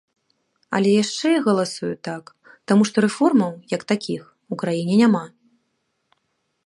[0.75, 2.23] Але яшчэ я галасую так,
[2.71, 4.23] таму што рэформаў, як такіх,
[4.57, 5.23] у краіне няма.